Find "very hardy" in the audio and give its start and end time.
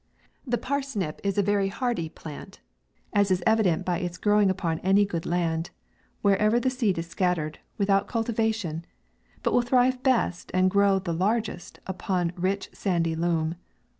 1.43-2.09